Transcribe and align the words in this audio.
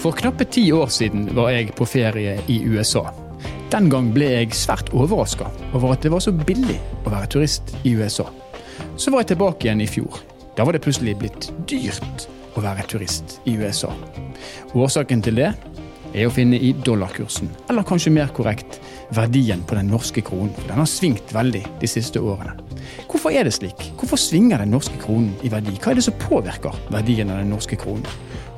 For 0.00 0.16
knappe 0.16 0.46
ti 0.48 0.62
år 0.72 0.88
siden 0.88 1.26
var 1.36 1.50
jeg 1.52 1.74
på 1.76 1.84
ferie 1.84 2.38
i 2.48 2.54
USA. 2.64 3.02
Den 3.68 3.90
gang 3.92 4.06
ble 4.14 4.30
jeg 4.32 4.56
svært 4.56 4.88
overraska 4.96 5.50
over 5.76 5.92
at 5.92 6.00
det 6.00 6.12
var 6.14 6.22
så 6.24 6.32
billig 6.32 6.78
å 7.04 7.12
være 7.12 7.28
turist 7.34 7.74
i 7.84 7.92
USA. 8.00 8.24
Så 8.96 9.12
var 9.12 9.20
jeg 9.20 9.34
tilbake 9.34 9.68
igjen 9.68 9.82
i 9.84 9.88
fjor. 9.90 10.22
Da 10.56 10.64
var 10.64 10.72
det 10.72 10.80
plutselig 10.86 11.18
blitt 11.20 11.50
dyrt 11.68 12.24
å 12.56 12.64
være 12.64 12.86
turist 12.88 13.36
i 13.44 13.58
USA. 13.60 13.92
Årsaken 14.72 15.20
til 15.26 15.36
det 15.36 15.50
er 15.50 16.26
å 16.26 16.32
finne 16.32 16.56
i 16.56 16.72
dollarkursen, 16.72 17.52
eller 17.68 17.84
kanskje 17.86 18.14
mer 18.16 18.32
korrekt 18.34 18.80
verdien 19.14 19.60
på 19.68 19.76
den 19.76 19.92
norske 19.92 20.24
kronen. 20.24 20.56
Den 20.64 20.80
har 20.80 20.88
svingt 20.88 21.36
veldig 21.36 21.66
de 21.84 21.92
siste 21.92 22.24
årene. 22.24 22.56
Hvorfor 23.04 23.36
er 23.36 23.44
det 23.44 23.52
slik? 23.54 23.90
Hvorfor 24.00 24.18
svinger 24.18 24.64
den 24.64 24.72
norske 24.72 24.96
kronen 25.04 25.36
i 25.44 25.52
verdi? 25.52 25.76
Hva 25.76 25.92
er 25.92 26.00
det 26.00 26.08
som 26.08 26.16
påvirker 26.24 26.86
verdien 26.88 27.30
av 27.30 27.44
den 27.44 27.52
norske 27.52 27.76
kronen? 27.78 28.08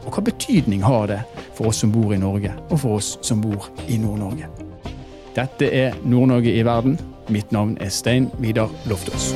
Og 0.06 0.14
hva 0.14 0.24
betydning 0.26 0.82
har 0.86 1.10
det 1.10 1.20
for 1.54 1.70
oss 1.70 1.82
som 1.82 1.92
bor 1.92 2.14
i 2.14 2.20
Norge, 2.20 2.52
og 2.70 2.80
for 2.80 3.00
oss 3.00 3.18
som 3.22 3.40
bor 3.40 3.70
i 3.88 3.96
Nord-Norge? 3.96 4.50
Dette 5.36 5.72
er 5.72 5.96
Nord-Norge 6.04 6.52
i 6.52 6.64
verden. 6.64 6.98
Mitt 7.28 7.52
navn 7.52 7.76
er 7.80 7.88
Stein 7.88 8.30
Vidar 8.38 8.70
Loftaas. 8.86 9.32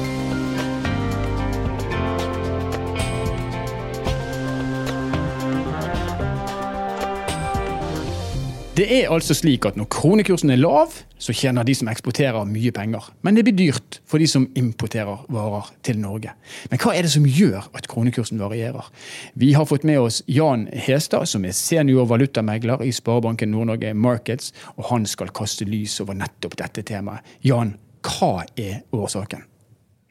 Det 8.77 8.85
er 8.93 9.07
altså 9.09 9.33
slik 9.33 9.65
at 9.65 9.77
når 9.81 9.87
kronekursen 9.89 10.51
er 10.53 10.59
lav, 10.61 10.93
så 11.17 11.33
tjener 11.33 11.65
de 11.65 11.73
som 11.79 11.89
eksporterer 11.89 12.45
mye 12.45 12.69
penger. 12.77 13.07
Men 13.25 13.39
det 13.39 13.47
blir 13.47 13.57
dyrt 13.57 14.01
for 14.05 14.21
de 14.21 14.27
som 14.29 14.45
importerer 14.53 15.23
varer 15.33 15.71
til 15.87 15.97
Norge. 16.03 16.35
Men 16.69 16.83
hva 16.83 16.93
er 16.93 17.07
det 17.07 17.15
som 17.15 17.25
gjør 17.25 17.71
at 17.73 17.89
kronekursen 17.89 18.43
varierer? 18.43 18.91
Vi 19.33 19.55
har 19.57 19.65
fått 19.65 19.89
med 19.89 20.03
oss 20.03 20.21
Jan 20.29 20.69
Hestad, 20.77 21.25
som 21.25 21.49
er 21.49 21.57
senior 21.57 22.05
valutamegler 22.13 22.85
i 22.85 22.93
Sparebanken 22.93 23.55
Nord-Norge 23.55 23.95
Markets, 23.97 24.53
og 24.77 24.91
han 24.93 25.09
skal 25.09 25.33
kaste 25.33 25.65
lys 25.65 25.97
over 26.05 26.21
nettopp 26.21 26.61
dette 26.61 26.85
temaet. 26.85 27.25
Jan, 27.49 27.79
hva 28.05 28.43
er 28.61 28.83
årsaken? 28.93 29.49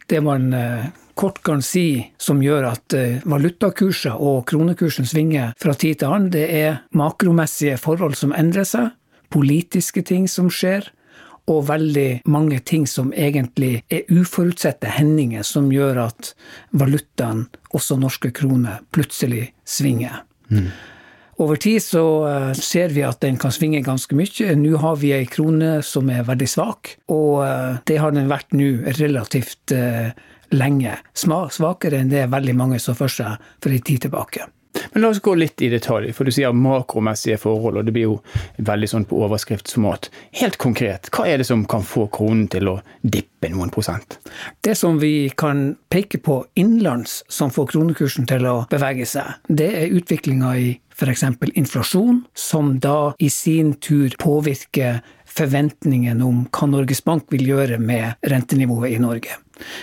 Det 0.09 0.21
man 0.21 0.53
eh, 0.53 0.85
kort 1.15 1.41
kan 1.43 1.63
si 1.65 2.11
som 2.21 2.41
gjør 2.43 2.67
at 2.73 2.95
eh, 2.97 3.23
valutakurser 3.25 4.19
og 4.19 4.43
kronekursen 4.49 5.07
svinger 5.07 5.55
fra 5.61 5.73
tid 5.73 6.01
til 6.01 6.11
annen, 6.11 6.33
det 6.33 6.45
er 6.51 6.81
makromessige 6.97 7.79
forhold 7.81 8.17
som 8.19 8.35
endrer 8.35 8.67
seg, 8.67 8.91
politiske 9.33 10.03
ting 10.05 10.29
som 10.31 10.51
skjer, 10.53 10.91
og 11.45 11.67
veldig 11.67 12.25
mange 12.25 12.57
ting 12.65 12.87
som 12.89 13.11
egentlig 13.13 13.83
er 13.93 14.07
uforutsette 14.09 14.89
hendinger 14.95 15.45
som 15.45 15.69
gjør 15.73 15.99
at 16.07 16.31
valutaen, 16.73 17.45
også 17.69 17.99
norske 18.01 18.31
kroner, 18.33 18.81
plutselig 18.95 19.51
svinger. 19.67 20.23
Mm. 20.49 20.71
Over 21.37 21.59
tid 21.59 21.83
så 21.83 22.03
eh, 22.29 22.51
ser 22.55 22.93
vi 22.95 23.03
at 23.03 23.19
den 23.23 23.35
kan 23.41 23.51
svinge 23.51 23.81
ganske 23.83 24.15
mye. 24.15 24.53
Nå 24.55 24.79
har 24.79 24.99
vi 25.01 25.11
ei 25.17 25.25
krone 25.27 25.81
som 25.83 26.07
er 26.13 26.23
veldig 26.27 26.47
svak, 26.47 26.95
og 27.11 27.43
eh, 27.43 27.81
det 27.89 27.99
har 27.99 28.15
den 28.15 28.31
vært 28.31 28.55
nå 28.55 28.69
relativt 29.01 29.75
eh, 29.75 30.13
lenge. 30.55 30.95
Svakere 31.17 31.99
enn 31.99 32.13
det 32.13 32.29
veldig 32.31 32.55
mange 32.55 32.79
så 32.79 32.95
for 32.95 33.11
seg 33.11 33.35
for 33.59 33.75
ei 33.75 33.81
tid 33.83 34.07
tilbake. 34.07 34.47
Men 34.93 35.03
la 35.03 35.11
oss 35.13 35.21
gå 35.23 35.35
litt 35.37 35.61
i 35.61 35.69
detalj, 35.73 36.11
for 36.15 36.27
du 36.27 36.33
sier 36.35 36.55
makromessige 36.55 37.39
forhold, 37.41 37.79
og 37.79 37.87
det 37.87 37.93
blir 37.95 38.07
jo 38.09 38.17
veldig 38.57 38.89
sånn 38.91 39.07
på 39.09 39.19
overskriftsmat. 39.25 40.09
Helt 40.41 40.59
konkret, 40.61 41.09
hva 41.15 41.27
er 41.29 41.41
det 41.41 41.49
som 41.49 41.65
kan 41.69 41.85
få 41.85 42.07
kronen 42.13 42.47
til 42.51 42.71
å 42.71 42.77
dippe 43.01 43.51
noen 43.53 43.73
prosent? 43.73 44.19
Det 44.65 44.75
som 44.79 44.99
vi 45.01 45.29
kan 45.37 45.67
peke 45.91 46.21
på 46.23 46.41
innenlands 46.59 47.21
som 47.31 47.53
får 47.53 47.73
kronekursen 47.73 48.27
til 48.29 48.47
å 48.49 48.55
bevege 48.71 49.07
seg, 49.09 49.37
det 49.47 49.69
er 49.83 49.95
utviklinga 49.99 50.55
i 50.61 50.73
f.eks. 50.95 51.23
inflasjon, 51.53 52.23
som 52.33 52.77
da 52.79 53.13
i 53.19 53.29
sin 53.29 53.73
tur 53.83 54.15
påvirker 54.19 55.01
forventningen 55.35 56.21
om 56.23 56.45
hva 56.47 56.69
Norges 56.71 57.03
Bank 57.03 57.27
vil 57.33 57.49
gjøre 57.49 57.79
med 57.81 58.15
rentenivået 58.31 58.95
i 58.95 59.01
Norge. 59.03 59.35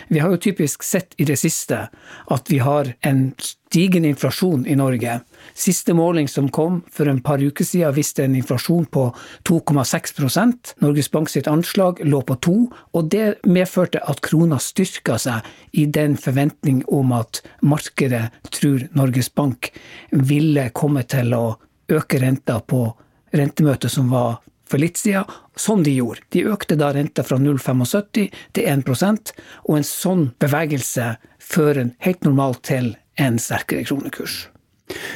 Vi 0.09 0.19
har 0.19 0.31
jo 0.31 0.41
typisk 0.41 0.83
sett 0.83 1.15
i 1.17 1.25
det 1.25 1.39
siste 1.41 1.87
at 2.31 2.51
vi 2.51 2.59
har 2.63 2.93
en 3.01 3.33
stigende 3.41 4.11
inflasjon 4.13 4.67
i 4.67 4.77
Norge. 4.77 5.21
Siste 5.55 5.95
måling 5.97 6.29
som 6.29 6.51
kom 6.53 6.83
for 6.93 7.09
en 7.09 7.23
par 7.25 7.41
uker 7.41 7.65
siden, 7.65 7.95
viste 7.97 8.25
en 8.25 8.37
inflasjon 8.37 8.85
på 8.93 9.07
2,6 9.49 10.75
Norges 10.85 11.11
Bank 11.11 11.33
sitt 11.33 11.49
anslag 11.49 12.03
lå 12.05 12.21
på 12.29 12.37
2 12.37 12.57
og 12.93 13.11
det 13.11 13.41
medførte 13.49 14.03
at 14.05 14.21
krona 14.21 14.61
styrka 14.61 15.19
seg 15.19 15.49
i 15.73 15.87
den 15.87 16.17
forventning 16.21 16.85
om 16.89 17.13
at 17.17 17.43
markedet 17.63 18.29
tror 18.51 18.89
Norges 18.93 19.33
Bank 19.35 19.73
ville 20.11 20.69
komme 20.77 21.03
til 21.09 21.33
å 21.35 21.57
øke 21.93 22.21
renta 22.21 22.61
på 22.61 22.87
rentemøtet 23.33 23.93
som 23.93 24.11
var 24.13 24.43
for 24.73 24.81
litt 24.81 25.01
siden, 25.01 25.29
som 25.57 25.85
de 25.85 25.93
gjorde. 25.99 26.25
De 26.33 26.47
økte 26.49 26.79
da 26.81 26.93
renta 26.97 27.25
fra 27.27 27.37
0,75 27.41 28.33
til 28.57 28.71
1% 28.73 29.35
og 29.69 29.77
en 29.77 29.87
sånn 29.87 30.25
bevegelse 30.43 31.15
fører 31.43 31.93
helt 32.07 32.25
normalt 32.25 32.63
til 32.69 32.95
en 33.21 33.37
sterkere 33.43 33.85
kronekurs. 33.85 34.47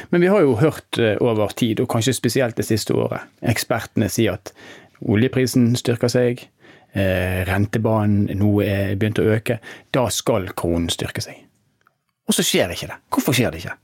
Men 0.09 0.21
vi 0.21 0.29
har 0.31 0.41
jo 0.41 0.57
hørt 0.61 0.99
eh, 1.01 1.17
over 1.21 1.53
tid, 1.57 1.81
og 1.81 1.89
kanskje 1.91 2.15
spesielt 2.17 2.57
det 2.57 2.65
siste 2.65 2.95
året, 2.97 3.25
ekspertene 3.45 4.09
si 4.09 4.27
at 4.31 4.53
oljeprisen 5.05 5.73
styrker 5.77 6.11
seg, 6.11 6.41
eh, 6.97 7.41
rentebanen 7.49 8.29
nå 8.39 8.53
er 8.65 8.95
begynt 8.95 9.21
å 9.21 9.27
øke. 9.35 9.59
Da 9.93 10.07
skal 10.13 10.49
kronen 10.57 10.89
styrke 10.93 11.21
seg. 11.25 11.43
Og 12.27 12.35
så 12.35 12.45
skjer 12.45 12.73
ikke 12.73 12.89
det. 12.91 12.97
Hvorfor 13.13 13.37
skjer 13.37 13.53
det 13.53 13.63
ikke? 13.63 13.77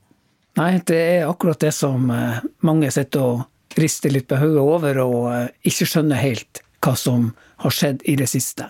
Nei, 0.58 0.70
det 0.86 1.00
er 1.16 1.28
akkurat 1.28 1.62
det 1.62 1.72
som 1.74 2.10
eh, 2.14 2.42
mange 2.66 2.90
sitter 2.94 3.28
og 3.28 3.44
rister 3.80 4.12
litt 4.14 4.28
på 4.30 4.38
hodet 4.40 4.62
over 4.62 5.00
og 5.04 5.18
eh, 5.32 5.48
ikke 5.70 5.88
skjønner 5.88 6.22
helt 6.22 6.62
hva 6.84 6.92
som 7.00 7.30
har 7.64 7.72
skjedd 7.72 8.02
i 8.10 8.16
det 8.20 8.26
siste. 8.28 8.66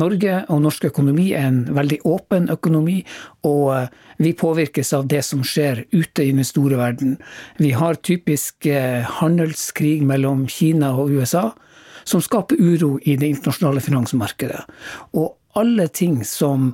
Norge 0.00 0.40
og 0.50 0.62
norsk 0.64 0.88
økonomi 0.88 1.28
er 1.36 1.46
en 1.46 1.60
veldig 1.76 2.00
åpen 2.08 2.48
økonomi, 2.52 3.02
og 3.46 3.66
eh, 3.76 3.90
vi 4.22 4.34
påvirkes 4.38 4.92
av 4.96 5.06
det 5.10 5.22
som 5.26 5.44
skjer 5.46 5.84
ute 5.92 6.24
i 6.24 6.32
den 6.34 6.46
store 6.46 6.80
verden. 6.80 7.18
Vi 7.62 7.72
har 7.78 8.00
typisk 8.02 8.66
eh, 8.66 9.06
handelskrig 9.20 10.00
mellom 10.06 10.46
Kina 10.50 10.94
og 10.98 11.12
USA, 11.14 11.50
som 12.04 12.22
skaper 12.24 12.58
uro 12.58 12.96
i 13.06 13.14
det 13.16 13.30
internasjonale 13.36 13.82
finansmarkedet. 13.84 14.64
Og 15.14 15.36
alle 15.58 15.86
ting 15.92 16.24
som 16.26 16.72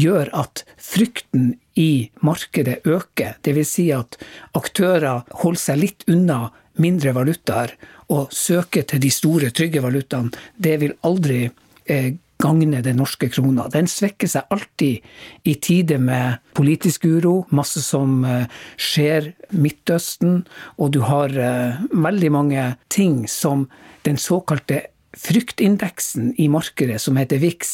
gjør 0.00 0.32
at 0.34 0.64
frykten 0.80 1.52
i 1.78 2.10
markedet 2.26 2.80
øker, 2.86 3.36
dvs. 3.46 3.70
Si 3.70 3.86
at 3.94 4.18
aktører 4.58 5.22
holder 5.42 5.62
seg 5.62 5.82
litt 5.84 6.06
unna 6.10 6.48
mindre 6.82 7.14
valutaer 7.16 7.74
og 8.12 8.32
søke 8.34 8.84
til 8.88 9.02
de 9.02 9.10
store, 9.12 9.52
trygge 9.54 9.82
valutaene, 9.84 10.34
det 10.56 10.78
vil 10.82 10.94
aldri 11.06 11.46
eh, 11.86 12.14
gagne 12.42 12.82
den 12.84 12.98
norske 13.00 13.28
krona. 13.32 13.68
Den 13.72 13.88
svekker 13.90 14.28
seg 14.30 14.50
alltid 14.52 15.04
i 15.48 15.54
tider 15.62 16.00
med 16.02 16.40
politisk 16.56 17.06
uro, 17.08 17.44
masse 17.54 17.82
som 17.84 18.24
eh, 18.28 18.48
skjer 18.76 19.32
Midtøsten, 19.54 20.42
og 20.76 20.94
du 20.96 21.04
har 21.06 21.32
eh, 21.32 21.84
veldig 21.92 22.32
mange 22.34 22.66
ting 22.92 23.24
som 23.30 23.68
den 24.04 24.20
såkalte 24.20 24.88
fryktindeksen 25.14 26.32
i 26.42 26.48
markedet, 26.50 26.98
som 27.00 27.16
heter 27.16 27.38
VIX, 27.38 27.70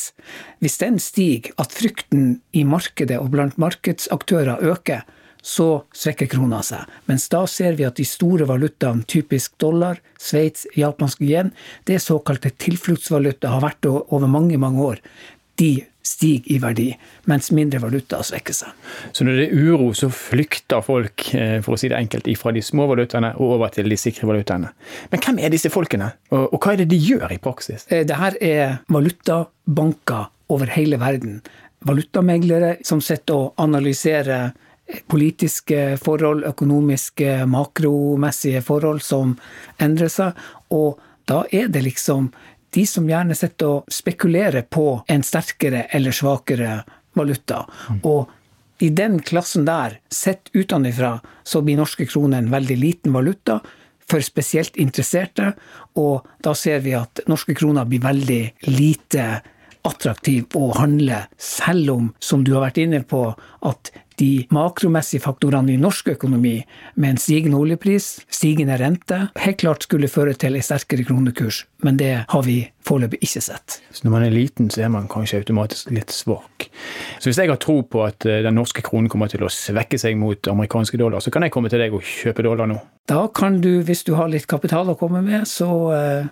hvis 0.60 0.76
den 0.82 0.98
stiger, 1.00 1.54
at 1.58 1.72
frykten 1.72 2.34
i 2.52 2.66
markedet 2.68 3.16
og 3.18 3.32
blant 3.32 3.56
markedsaktører 3.60 4.60
øker, 4.60 5.06
så 5.42 5.84
svekker 5.96 6.28
krona 6.30 6.62
seg. 6.66 6.86
Mens 7.10 7.28
da 7.32 7.44
ser 7.50 7.76
vi 7.78 7.86
at 7.88 7.98
de 8.00 8.06
store 8.08 8.48
valutaene, 8.48 9.06
typisk 9.08 9.56
dollar, 9.60 10.00
Sveits, 10.20 10.66
japansk 10.76 11.22
yen, 11.24 11.54
det 11.88 11.96
er 11.96 12.04
såkalte 12.04 12.52
tilfluktsvaluta, 12.60 13.54
har 13.54 13.64
vært 13.64 13.88
over 13.88 14.28
mange, 14.28 14.58
mange 14.60 14.84
år. 14.84 15.00
De 15.60 15.72
stiger 16.10 16.52
i 16.54 16.58
verdi, 16.60 16.88
mens 17.28 17.50
mindre 17.54 17.80
valuta 17.82 18.20
svekker 18.24 18.56
seg. 18.56 18.72
Så 19.12 19.24
når 19.26 19.36
det 19.36 19.46
er 19.46 19.66
uro, 19.68 19.90
så 19.96 20.08
flykter 20.12 20.82
folk 20.84 21.26
eh, 21.36 21.58
for 21.64 21.76
å 21.76 21.80
si 21.80 21.90
det 21.92 21.98
enkelt, 21.98 22.28
fra 22.40 22.54
de 22.56 22.62
små 22.64 22.86
valutaene 22.90 23.34
og 23.38 23.56
over 23.58 23.72
til 23.74 23.90
de 23.90 23.98
sikre 24.00 24.28
valutaene. 24.30 24.72
Men 25.12 25.24
hvem 25.24 25.40
er 25.44 25.52
disse 25.52 25.72
folkene, 25.72 26.12
og 26.32 26.56
hva 26.56 26.74
er 26.74 26.82
det 26.82 26.90
de 26.94 27.00
gjør 27.00 27.36
i 27.36 27.40
praksis? 27.42 27.86
Dette 27.90 28.08
det 28.10 28.18
her 28.18 28.36
er 28.42 28.78
valutabanker 28.90 30.30
over 30.50 30.72
hele 30.74 30.98
verden. 31.00 31.38
Valutameglere 31.86 32.74
som 32.84 33.00
sitter 33.04 33.46
og 33.46 33.62
analyserer 33.62 34.50
politiske 35.10 35.96
forhold, 36.02 36.44
økonomiske, 36.48 37.44
makromessige 37.50 38.62
forhold 38.64 39.02
som 39.04 39.36
endrer 39.82 40.10
seg. 40.12 40.38
Og 40.74 41.00
da 41.30 41.44
er 41.52 41.70
det 41.72 41.84
liksom 41.86 42.30
de 42.74 42.84
som 42.86 43.08
gjerne 43.08 43.34
sitter 43.34 43.78
og 43.78 43.92
spekulerer 43.92 44.66
på 44.70 45.00
en 45.10 45.24
sterkere 45.26 45.86
eller 45.94 46.14
svakere 46.14 46.82
valuta. 47.18 47.64
Mm. 47.88 48.00
Og 48.06 48.36
i 48.80 48.88
den 48.96 49.18
klassen 49.20 49.66
der, 49.66 49.98
sett 50.08 50.48
utenfra, 50.54 51.18
så 51.42 51.60
blir 51.62 51.76
norske 51.80 52.06
kroner 52.08 52.40
en 52.40 52.52
veldig 52.52 52.78
liten 52.80 53.12
valuta 53.12 53.58
for 54.10 54.24
spesielt 54.24 54.78
interesserte. 54.80 55.52
Og 56.00 56.26
da 56.42 56.54
ser 56.56 56.80
vi 56.86 56.94
at 56.96 57.22
norske 57.30 57.54
kroner 57.58 57.88
blir 57.88 58.02
veldig 58.06 58.42
lite 58.70 59.26
attraktiv 59.88 60.56
å 60.58 60.70
handle, 60.76 61.24
selv 61.40 61.94
om, 61.94 62.12
som 62.20 62.44
du 62.44 62.54
har 62.56 62.66
vært 62.68 62.80
inne 62.82 63.02
på, 63.06 63.24
at 63.66 63.92
de 64.20 64.44
makromessige 64.52 65.22
faktorene 65.24 65.72
i 65.74 65.80
norsk 65.80 66.10
økonomi, 66.14 66.58
med 67.00 67.14
en 67.14 67.20
stigende 67.20 67.56
oljepris, 67.60 68.10
stigende 68.28 68.76
rente, 68.80 69.20
helt 69.40 69.60
klart 69.62 69.86
skulle 69.86 70.10
føre 70.12 70.34
til 70.36 70.58
en 70.58 70.66
sterkere 70.66 71.06
kronekurs. 71.08 71.62
Men 71.86 71.96
det 72.00 72.12
har 72.28 72.44
vi 72.44 72.58
foreløpig 72.84 73.22
ikke 73.24 73.42
sett. 73.44 73.78
Så 73.94 74.04
når 74.04 74.14
man 74.14 74.26
er 74.26 74.34
liten, 74.34 74.68
så 74.72 74.84
er 74.84 74.92
man 74.92 75.08
kanskje 75.10 75.40
automatisk 75.40 75.92
litt 75.96 76.12
svak. 76.12 76.68
Så 77.18 77.30
hvis 77.30 77.40
jeg 77.40 77.52
har 77.52 77.60
tro 77.62 77.78
på 77.88 78.04
at 78.04 78.26
eh, 78.28 78.42
den 78.44 78.58
norske 78.60 78.84
kronen 78.84 79.08
kommer 79.12 79.30
til 79.32 79.46
å 79.46 79.52
svekke 79.52 80.00
seg 80.00 80.18
mot 80.20 80.52
amerikanske 80.52 81.00
dollar, 81.00 81.24
så 81.24 81.32
kan 81.32 81.46
jeg 81.46 81.54
komme 81.54 81.72
til 81.72 81.80
deg 81.80 81.96
og 81.96 82.04
kjøpe 82.04 82.44
dollar 82.44 82.68
nå? 82.68 82.76
Da 83.08 83.24
kan 83.34 83.60
du, 83.64 83.80
hvis 83.86 84.04
du 84.06 84.12
har 84.18 84.28
litt 84.32 84.48
kapital 84.50 84.92
å 84.92 84.98
komme 85.00 85.24
med, 85.24 85.48
så 85.48 85.70
eh, 85.96 86.28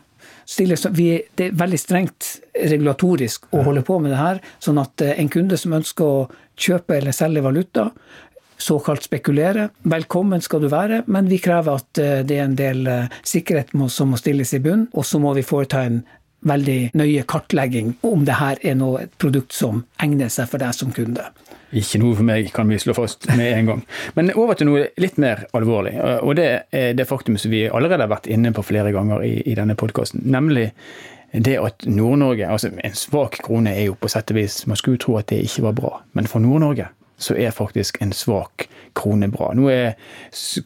stiller, 0.49 0.81
vi, 0.97 1.11
det 1.35 1.50
er 1.50 1.59
veldig 1.59 1.81
strengt 1.81 2.29
regulatorisk 2.56 3.50
å 3.53 3.65
holde 3.67 3.85
på 3.87 3.99
med 4.00 4.15
det 4.15 4.21
her. 4.21 4.41
Sånn 4.65 4.81
at 4.81 5.05
eh, 5.05 5.19
en 5.21 5.31
kunde 5.33 5.59
som 5.61 5.77
ønsker 5.77 6.05
å 6.05 6.25
kjøpe 6.59 6.97
eller 6.97 7.17
selge 7.17 7.45
valuta, 7.45 7.91
såkalt 8.59 9.05
spekulere. 9.06 9.69
Velkommen 9.87 10.43
skal 10.43 10.65
du 10.65 10.71
være, 10.73 11.03
men 11.06 11.29
vi 11.31 11.39
krever 11.43 11.79
at 11.79 12.00
eh, 12.03 12.23
det 12.27 12.39
er 12.39 12.47
en 12.49 12.56
del 12.59 12.87
eh, 12.91 13.19
sikkerhet 13.23 13.75
som 13.93 14.15
må 14.15 14.21
stilles 14.21 14.55
i 14.56 14.62
bunn, 14.65 14.89
og 14.95 15.06
så 15.06 15.21
må 15.23 15.35
vi 15.37 15.47
foreta 15.47 15.85
en 15.85 16.00
veldig 16.49 16.95
nøye 16.95 17.25
kartlegging 17.29 17.97
om 18.06 18.25
det 18.27 18.39
her 18.39 18.61
er 18.62 18.77
noe, 18.79 19.05
et 19.05 19.15
produkt 19.19 19.53
som 19.53 19.83
egner 20.03 20.31
seg 20.31 20.49
for 20.50 20.62
deg 20.62 20.75
som 20.75 20.95
kunde. 20.95 21.27
Ikke 21.76 22.00
noe 22.00 22.17
for 22.17 22.25
meg, 22.25 22.49
kan 22.55 22.70
vi 22.70 22.79
slå 22.81 22.94
fast 22.97 23.29
med 23.37 23.53
en 23.53 23.69
gang. 23.69 23.82
Men 24.17 24.32
over 24.32 24.56
til 24.56 24.70
noe 24.70 24.87
litt 25.00 25.19
mer 25.20 25.44
alvorlig. 25.56 25.99
Og 26.25 26.35
det 26.38 26.49
er 26.73 26.97
det 26.97 27.09
faktum 27.09 27.37
som 27.41 27.53
vi 27.53 27.67
allerede 27.69 28.06
har 28.06 28.12
vært 28.12 28.31
inne 28.31 28.55
på 28.56 28.65
flere 28.65 28.93
ganger 28.94 29.25
i, 29.26 29.35
i 29.44 29.56
denne 29.59 29.76
podkasten. 29.79 30.25
Nemlig 30.25 30.70
det 31.32 31.59
at 31.61 31.85
Nord-Norge 31.85 32.49
altså 32.49 32.70
En 32.73 32.94
svak 32.97 33.43
krone 33.44 33.75
er 33.76 33.91
jo 33.91 33.97
på 34.00 34.09
sett 34.09 34.31
og 34.32 34.38
vis 34.38 34.62
Man 34.65 34.79
skulle 34.81 34.97
tro 34.97 35.19
at 35.19 35.29
det 35.29 35.43
ikke 35.44 35.67
var 35.67 35.75
bra, 35.76 35.91
men 36.17 36.26
for 36.31 36.41
Nord-Norge 36.41 36.88
så 37.19 37.35
er 37.37 37.55
faktisk 37.55 37.99
en 38.03 38.12
svak 38.15 38.69
krone 38.99 39.29
bra. 39.31 39.50
Nå 39.55 39.69
er 39.73 39.97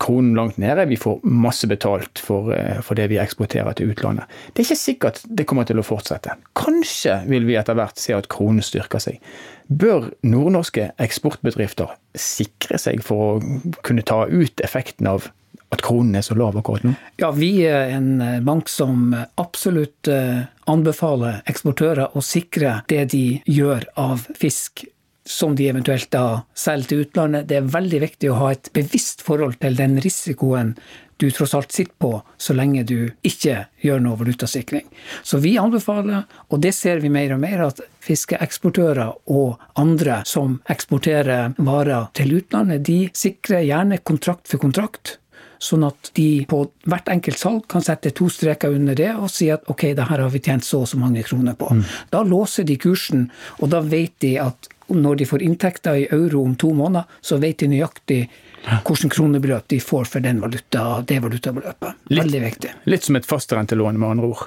kronen 0.01 0.37
langt 0.37 0.59
nede, 0.61 0.87
vi 0.89 0.99
får 1.01 1.21
masse 1.25 1.69
betalt 1.69 2.21
for, 2.23 2.53
eh, 2.55 2.81
for, 2.85 2.99
det 2.99 3.09
vi 3.13 3.21
eksporterer 3.21 3.77
til 3.77 3.93
utlandet. 3.93 4.29
Det 4.53 4.63
er 4.63 4.69
ikke 4.69 4.85
sikkert 4.85 5.23
det 5.29 5.47
kommer 5.49 5.69
til 5.69 5.81
å 5.81 5.87
fortsette. 5.87 6.37
Kanskje 6.59 7.23
vil 7.29 7.49
vi 7.49 7.59
etter 7.61 7.77
hvert 7.79 8.01
se 8.01 8.15
at 8.17 8.31
kronen 8.33 8.65
styrker 8.65 9.03
seg. 9.03 9.21
Bør 9.69 10.11
nordnorske 10.23 10.91
eksportbedrifter 11.01 11.95
sikre 12.15 12.79
seg 12.81 13.03
for 13.05 13.39
å 13.39 13.61
kunne 13.83 14.05
ta 14.05 14.27
ut 14.29 14.61
effekten 14.65 15.09
av 15.09 15.31
at 15.73 15.81
kronen 15.81 16.19
er 16.19 16.25
så 16.25 16.37
lav 16.37 16.57
akkurat 16.61 16.85
nå? 16.85 16.93
Ja, 17.23 17.31
vi 17.33 17.65
er 17.65 17.95
en 17.97 18.21
eh, 18.21 18.41
bank 18.45 18.69
som 18.69 19.15
absolutt 19.41 20.09
eh, 20.11 20.45
anbefaler 20.69 21.41
eksportører 21.49 22.13
å 22.17 22.25
sikre 22.25 22.83
det 22.93 23.07
de 23.15 23.25
gjør 23.49 23.89
av 23.97 24.27
fisk 24.37 24.85
som 25.25 25.57
de 25.57 25.69
eventuelt 25.71 26.11
da 26.11 26.43
selger 26.55 26.89
til 26.89 27.07
utlandet. 27.07 27.49
Det 27.49 27.61
er 27.61 27.73
veldig 27.75 28.03
viktig 28.03 28.31
å 28.33 28.41
ha 28.41 28.53
et 28.55 28.71
bevisst 28.75 29.23
forhold 29.23 29.59
til 29.63 29.79
den 29.79 29.99
risikoen 30.03 30.77
du 31.23 31.29
tross 31.31 31.53
alt 31.55 31.71
sitter 31.71 31.95
på, 32.03 32.17
så 32.37 32.55
lenge 32.57 32.83
du 32.83 33.13
ikke 33.23 33.69
gjør 33.85 34.01
noe 34.03 34.19
valutasikring. 34.19 34.89
Så 35.23 35.39
vi 35.39 35.55
anbefaler, 35.61 36.25
og 36.51 36.63
det 36.65 36.73
ser 36.75 36.99
vi 37.05 37.13
mer 37.15 37.37
og 37.37 37.43
mer, 37.45 37.63
at 37.69 37.79
fiskeeksportører 38.03 39.13
og 39.31 39.63
andre 39.79 40.25
som 40.27 40.59
eksporterer 40.73 41.55
varer 41.63 42.09
til 42.19 42.41
utlandet, 42.41 42.83
de 42.89 43.05
sikrer 43.15 43.63
gjerne 43.69 44.01
kontrakt 44.03 44.51
for 44.51 44.65
kontrakt 44.65 45.21
sånn 45.63 45.87
at 45.87 46.11
de 46.19 46.43
på 46.51 46.65
hvert 46.91 47.11
enkelt 47.13 47.39
salg 47.39 47.67
kan 47.71 47.85
sette 47.87 48.11
to 48.19 48.29
streker 48.33 48.75
under 48.75 48.99
det 48.99 49.13
og 49.15 49.31
si 49.31 49.47
at 49.55 49.69
ok, 49.71 49.93
det 49.95 50.09
her 50.11 50.25
har 50.25 50.33
vi 50.33 50.43
tjent 50.43 50.67
så 50.67 50.83
og 50.83 50.91
så 50.91 50.99
mange 50.99 51.23
kroner 51.27 51.55
på. 51.59 51.71
Mm. 51.71 51.85
Da 52.11 52.23
låser 52.27 52.67
de 52.67 52.75
kursen, 52.83 53.29
og 53.61 53.71
da 53.71 53.83
vet 53.87 54.17
de 54.25 54.35
at 54.43 54.71
når 54.99 55.21
de 55.21 55.29
får 55.29 55.43
inntekter 55.43 56.01
i 56.03 56.09
euro 56.13 56.45
om 56.45 56.57
to 56.59 56.73
måneder, 56.77 57.09
så 57.21 57.39
vet 57.43 57.63
de 57.63 57.71
nøyaktig 57.73 58.23
hvilket 58.63 59.11
kronebeløp 59.17 59.67
de 59.73 59.81
får 59.83 60.05
for 60.07 60.23
den 60.23 60.41
valuta, 60.43 61.03
det 61.07 61.19
valutabeløpet. 61.25 62.05
Veldig 62.11 62.41
litt, 62.41 62.47
viktig. 62.47 62.75
Litt 62.93 63.07
som 63.09 63.19
et 63.19 63.27
fastrentelån, 63.27 63.99
med 63.99 64.09
andre 64.17 64.31
ord? 64.31 64.45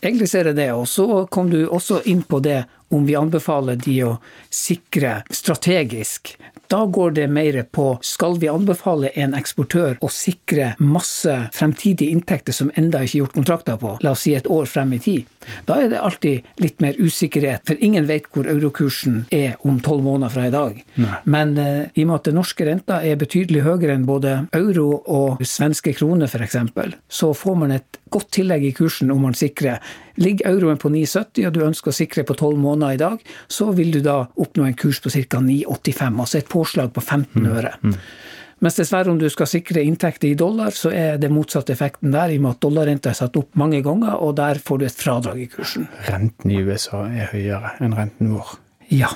Egentlig 0.00 0.30
ser 0.32 0.48
jeg 0.50 0.56
det. 0.56 0.70
Og 0.72 0.86
så 0.88 1.24
kom 1.32 1.50
du 1.52 1.66
også 1.66 2.00
inn 2.08 2.22
på 2.24 2.40
det 2.44 2.62
om 2.90 3.06
vi 3.06 3.16
anbefaler 3.18 3.78
de 3.80 3.96
å 4.04 4.14
sikre 4.50 5.20
strategisk. 5.30 6.34
Da 6.70 6.84
går 6.86 7.10
det 7.10 7.26
mer 7.26 7.56
på 7.62 7.98
skal 8.06 8.36
vi 8.38 8.48
anbefale 8.48 9.10
en 9.18 9.34
eksportør 9.34 9.96
å 10.06 10.10
sikre 10.14 10.74
masse 10.78 11.32
fremtidige 11.54 12.14
inntekter 12.14 12.54
som 12.54 12.70
enda 12.78 13.02
ikke 13.02 13.16
er 13.16 13.22
gjort 13.24 13.34
kontrakter 13.40 13.80
på, 13.80 13.96
la 14.06 14.12
oss 14.14 14.22
si 14.26 14.36
et 14.38 14.46
år 14.46 14.70
frem 14.70 14.94
i 14.94 15.00
tid. 15.02 15.26
Da 15.66 15.80
er 15.82 15.90
det 15.90 15.98
alltid 15.98 16.46
litt 16.62 16.78
mer 16.84 16.94
usikkerhet, 17.00 17.64
for 17.66 17.82
ingen 17.82 18.06
vet 18.06 18.28
hvor 18.30 18.46
eurokursen 18.46 19.24
er 19.34 19.56
om 19.66 19.80
tolv 19.82 20.04
måneder 20.06 20.34
fra 20.34 20.46
i 20.46 20.54
dag. 20.54 20.78
Nei. 21.00 21.18
Men 21.24 21.56
uh, 21.58 21.88
i 21.90 22.04
og 22.04 22.10
med 22.12 22.16
at 22.20 22.30
den 22.30 22.38
norske 22.38 22.68
renta 22.68 23.00
er 23.02 23.18
betydelig 23.18 23.64
høyere 23.66 23.96
enn 23.96 24.06
både 24.06 24.36
euro 24.54 24.92
og 25.10 25.42
svenske 25.42 25.96
kroner 25.98 26.30
f.eks., 26.30 26.60
så 27.10 27.32
får 27.34 27.58
man 27.64 27.74
et 27.74 27.99
godt 28.12 28.30
tillegg 28.36 28.66
i 28.66 28.72
kursen 28.76 29.12
om 29.14 29.22
man 29.26 29.36
sikrer. 29.38 29.78
Ligger 30.20 30.50
euroen 30.50 30.80
på 30.80 30.90
9,70 30.92 31.46
og 31.46 31.54
du 31.54 31.62
ønsker 31.66 31.92
å 31.92 31.96
sikre 31.96 32.26
på 32.28 32.36
tolv 32.38 32.58
måneder 32.60 32.96
i 32.96 33.00
dag, 33.00 33.22
så 33.48 33.70
vil 33.76 33.94
du 33.94 34.00
da 34.04 34.24
oppnå 34.40 34.66
en 34.66 34.76
kurs 34.78 35.00
på 35.02 35.12
ca. 35.14 35.40
9,85, 35.40 36.20
altså 36.26 36.40
et 36.40 36.50
påslag 36.50 36.92
på 36.96 37.04
15 37.04 37.40
mm, 37.40 37.48
øre. 37.54 37.72
Mm. 37.82 37.96
Mens 38.60 38.76
dessverre 38.76 39.08
om 39.08 39.16
du 39.16 39.24
skal 39.32 39.48
sikre 39.48 39.80
inntekter 39.88 40.28
i 40.28 40.36
dollar, 40.36 40.74
så 40.76 40.90
er 40.92 41.16
det 41.20 41.30
motsatte 41.32 41.72
effekten 41.72 42.12
der, 42.12 42.28
i 42.28 42.36
og 42.36 42.44
med 42.44 42.58
at 42.58 42.60
dollarrenta 42.66 43.12
er 43.12 43.16
satt 43.22 43.38
opp 43.40 43.56
mange 43.60 43.80
ganger, 43.86 44.18
og 44.20 44.34
der 44.36 44.60
får 44.60 44.82
du 44.82 44.84
et 44.84 45.00
fradrag 45.00 45.40
i 45.40 45.48
kursen. 45.48 45.88
Renten 46.10 46.52
i 46.52 46.60
USA 46.60 47.06
er 47.08 47.32
høyere 47.32 47.72
enn 47.80 47.96
renten 47.96 48.34
vår. 48.34 48.58
Ja. 48.92 49.14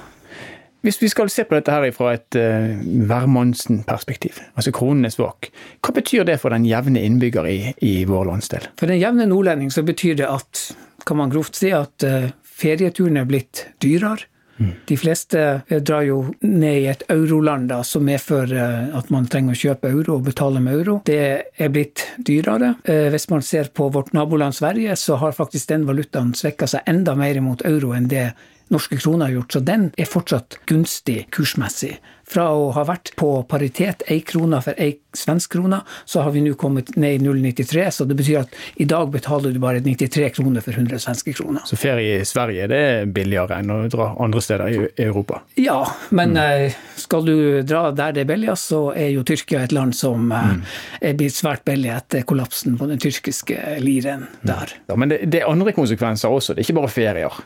Hvis 0.84 1.00
vi 1.00 1.08
skal 1.08 1.30
se 1.32 1.46
på 1.48 1.56
dette 1.56 1.72
her 1.72 1.86
fra 1.96 2.10
et 2.12 2.36
uh, 2.36 2.74
hvermannsen-perspektiv, 3.08 4.36
altså 4.52 4.72
kronen 4.76 5.08
er 5.08 5.14
svak, 5.14 5.48
hva 5.80 5.94
betyr 5.96 6.26
det 6.28 6.36
for 6.42 6.52
den 6.52 6.66
jevne 6.68 7.00
innbygger 7.00 7.48
i, 7.48 7.58
i 7.80 7.94
vår 8.08 8.28
landsdel? 8.28 8.68
For 8.76 8.92
den 8.92 9.00
jevne 9.00 9.24
nordlending 9.30 9.72
så 9.72 9.86
betyr 9.86 10.20
det 10.20 10.28
at, 10.28 10.66
kan 11.08 11.22
man 11.22 11.32
grovt 11.32 11.56
si, 11.56 11.72
at 11.72 12.04
uh, 12.04 12.28
ferieturen 12.44 13.16
er 13.16 13.28
blitt 13.30 13.64
dyrere. 13.80 14.28
Mm. 14.54 14.70
De 14.86 14.94
fleste 14.94 15.40
eh, 15.66 15.80
drar 15.82 16.04
jo 16.06 16.20
ned 16.44 16.76
i 16.84 16.84
et 16.86 17.00
euroland 17.10 17.72
da, 17.72 17.80
som 17.82 18.04
medfører 18.06 18.92
at 18.94 19.08
man 19.10 19.24
trenger 19.26 19.56
å 19.56 19.58
kjøpe 19.58 19.90
euro 19.90 20.20
og 20.20 20.28
betale 20.28 20.60
med 20.62 20.76
euro. 20.76 21.00
Det 21.08 21.24
er 21.58 21.72
blitt 21.74 22.04
dyrere. 22.22 22.76
Hvis 23.10 23.26
man 23.32 23.42
ser 23.42 23.72
på 23.74 23.88
vårt 23.90 24.12
naboland 24.14 24.54
Sverige, 24.54 24.94
så 24.94 25.18
har 25.18 25.34
faktisk 25.34 25.72
den 25.72 25.88
valutaen 25.88 26.36
svekka 26.38 26.70
seg 26.70 26.86
enda 26.86 27.16
mer 27.18 27.40
mot 27.42 27.66
euro 27.66 27.96
enn 27.98 28.06
det 28.12 28.28
norske 28.72 28.96
kroner 28.96 29.26
har 29.26 29.38
gjort, 29.38 29.52
så 29.52 29.60
den 29.60 29.90
er 29.96 30.10
fortsatt 30.10 30.58
gunstig 30.66 31.24
kursmessig. 31.34 31.98
Fra 32.24 32.46
å 32.56 32.70
ha 32.72 32.86
vært 32.88 33.10
på 33.20 33.28
paritet, 33.48 34.02
ei 34.08 34.22
krone 34.24 34.56
for 34.64 34.78
ei 34.80 34.94
svensk 35.14 35.52
krone, 35.52 35.82
så 36.08 36.22
har 36.24 36.32
vi 36.32 36.40
nå 36.40 36.54
kommet 36.58 36.94
ned 36.96 37.18
i 37.18 37.24
0,93. 37.24 37.84
Så 37.92 38.06
det 38.08 38.16
betyr 38.16 38.40
at 38.40 38.54
i 38.80 38.86
dag 38.88 39.10
betaler 39.12 39.52
du 39.52 39.60
bare 39.60 39.82
93 39.84 40.30
kroner 40.38 40.64
for 40.64 40.72
100 40.72 41.02
svenske 41.04 41.34
kroner. 41.36 41.66
Så 41.68 41.76
ferie 41.76 42.22
i 42.22 42.24
Sverige 42.24 42.68
det 42.72 42.78
er 42.80 43.12
billigere 43.12 43.60
enn 43.60 43.72
å 43.74 43.78
dra 43.92 44.08
andre 44.24 44.40
steder 44.42 44.72
i 44.72 44.80
Europa? 45.04 45.42
Ja, 45.60 45.82
men 46.16 46.32
mm. 46.38 46.78
skal 47.04 47.28
du 47.28 47.36
dra 47.62 47.90
der 47.92 48.16
det 48.16 48.24
er 48.24 48.30
billigst, 48.32 48.72
så 48.72 48.86
er 48.96 49.12
jo 49.12 49.26
Tyrkia 49.28 49.66
et 49.66 49.74
land 49.76 49.92
som 49.96 50.32
eh, 50.32 50.54
mm. 50.54 50.62
er 51.10 51.18
blitt 51.20 51.36
svært 51.36 51.66
billig 51.68 51.92
etter 51.92 52.24
kollapsen 52.24 52.78
på 52.80 52.88
den 52.88 53.02
tyrkiske 53.04 53.76
liren 53.84 54.24
der. 54.48 54.72
Ja, 54.88 54.96
men 54.96 55.12
det, 55.12 55.26
det 55.28 55.44
er 55.44 55.52
andre 55.52 55.76
konsekvenser 55.76 56.32
også, 56.32 56.56
det 56.56 56.64
er 56.64 56.70
ikke 56.70 56.80
bare 56.80 56.94
ferier? 56.94 57.44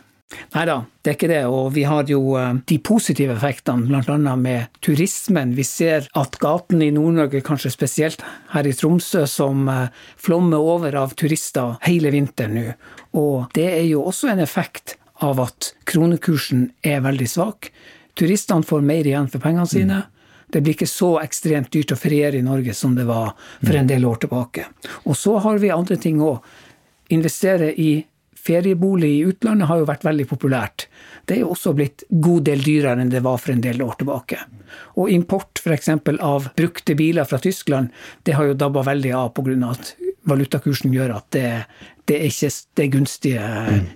Nei 0.53 0.65
da, 0.69 0.77
det 1.01 1.11
er 1.11 1.17
ikke 1.17 1.31
det. 1.31 1.41
Og 1.49 1.71
vi 1.73 1.85
har 1.89 2.09
jo 2.11 2.21
eh, 2.37 2.61
de 2.69 2.79
positive 2.85 3.33
effektene, 3.37 3.89
bl.a. 3.89 4.35
med 4.37 4.81
turismen. 4.85 5.55
Vi 5.57 5.65
ser 5.65 6.09
at 6.21 6.37
gatene 6.43 6.89
i 6.89 6.93
Nord-Norge, 6.93 7.41
kanskje 7.45 7.73
spesielt 7.73 8.25
her 8.53 8.69
i 8.69 8.75
Tromsø, 8.77 9.25
som 9.31 9.69
eh, 9.73 9.89
flommer 10.21 10.61
over 10.61 10.99
av 11.01 11.17
turister 11.19 11.79
hele 11.87 12.13
vinteren 12.13 12.59
nå. 12.59 12.67
Og 13.17 13.49
det 13.57 13.71
er 13.73 13.87
jo 13.89 14.05
også 14.11 14.35
en 14.35 14.45
effekt 14.45 14.99
av 15.25 15.41
at 15.43 15.73
kronekursen 15.89 16.69
er 16.87 17.01
veldig 17.07 17.29
svak. 17.29 17.73
Turistene 18.19 18.67
får 18.67 18.85
mer 18.85 19.09
igjen 19.09 19.31
for 19.33 19.43
pengene 19.43 19.67
sine. 19.71 20.03
Mm. 20.05 20.15
Det 20.53 20.63
blir 20.65 20.77
ikke 20.77 20.89
så 20.89 21.15
ekstremt 21.21 21.73
dyrt 21.73 21.93
å 21.93 21.99
feriere 22.01 22.39
i 22.39 22.45
Norge 22.45 22.77
som 22.77 22.95
det 22.97 23.05
var 23.09 23.35
for 23.61 23.77
en 23.77 23.89
del 23.89 24.05
år 24.09 24.23
tilbake. 24.23 24.69
Og 25.05 25.17
så 25.17 25.37
har 25.45 25.61
vi 25.61 25.73
andre 25.73 25.99
ting 26.01 26.21
òg. 26.25 26.41
Investere 27.13 27.73
i 27.73 27.91
Feriebolig 28.39 29.11
i 29.17 29.25
utlandet 29.29 29.69
har 29.69 29.81
jo 29.81 29.89
vært 29.89 30.07
veldig 30.07 30.27
populært. 30.31 30.87
Det 31.27 31.37
er 31.37 31.43
jo 31.43 31.53
også 31.53 31.75
blitt 31.77 32.05
god 32.09 32.47
del 32.49 32.63
dyrere 32.65 33.03
enn 33.03 33.13
det 33.13 33.25
var 33.27 33.41
for 33.43 33.53
en 33.53 33.65
del 33.65 33.83
år 33.85 33.99
tilbake. 34.01 34.39
Og 34.97 35.11
import 35.13 35.61
f.eks. 35.61 35.91
av 36.25 36.51
brukte 36.57 36.97
biler 36.99 37.29
fra 37.29 37.41
Tyskland, 37.43 37.91
det 38.25 38.39
har 38.39 38.49
jo 38.49 38.59
dabba 38.59 38.87
veldig 38.87 39.13
av 39.19 39.33
pga. 39.37 39.73
at 39.73 39.95
valutakursen 40.29 40.93
gjør 40.93 41.17
at 41.17 41.31
det, 41.37 41.49
det 42.09 42.21
er 42.21 42.31
ikke 42.31 42.51
det 42.81 42.89
gunstige 42.93 43.45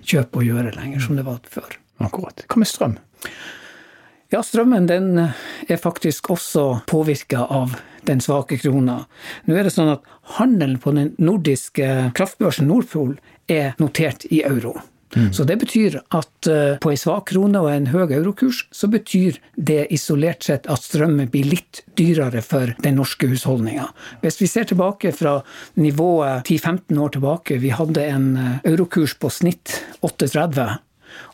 kjøp 0.01 0.37
å 0.37 0.45
gjøre 0.45 0.75
lenger 0.77 1.03
som 1.03 1.17
det 1.17 1.25
var 1.27 1.41
før. 1.49 1.77
Akkurat. 2.03 2.45
Hva 2.49 2.61
med 2.61 2.69
strøm? 2.69 2.97
Ja, 4.33 4.41
strømmen 4.41 4.87
den 4.89 5.11
er 5.21 5.77
faktisk 5.77 6.31
også 6.33 6.81
påvirka 6.89 7.43
av 7.53 7.75
den 8.07 8.21
svake 8.23 8.57
krona. 8.57 9.03
Nå 9.45 9.55
er 9.55 9.67
det 9.67 9.73
sånn 9.75 9.91
at 9.93 10.07
handelen 10.39 10.79
på 10.81 10.91
den 10.95 11.11
nordiske 11.21 11.89
kraftbørsen 12.17 12.67
Nordpol 12.67 13.13
er 13.51 13.73
notert 13.79 14.25
i 14.31 14.43
euro. 14.47 14.77
Mm. 15.15 15.33
Så 15.33 15.43
det 15.43 15.59
betyr 15.61 15.99
at 16.09 16.47
uh, 16.49 16.77
på 16.81 16.91
en 16.91 16.97
svak 16.97 17.27
krone 17.29 17.61
og 17.61 17.69
en 17.69 17.89
høy 17.93 18.07
eurokurs, 18.07 18.63
så 18.73 18.89
betyr 18.89 19.37
det 19.55 19.85
isolert 19.93 20.45
sett 20.47 20.69
at 20.71 20.81
strømmen 20.81 21.29
blir 21.33 21.51
litt 21.51 21.83
dyrere 21.99 22.41
for 22.45 22.73
den 22.83 22.97
norske 22.97 23.29
husholdninga. 23.29 23.89
Hvis 24.23 24.41
vi 24.41 24.49
ser 24.49 24.69
tilbake 24.69 25.13
fra 25.13 25.39
nivået 25.77 26.49
10-15 26.49 27.03
år 27.05 27.13
tilbake, 27.17 27.59
vi 27.61 27.73
hadde 27.75 28.07
en 28.09 28.27
eh, 28.37 28.57
eurokurs 28.73 29.15
på 29.21 29.29
snitt 29.33 29.77
38 30.01 30.71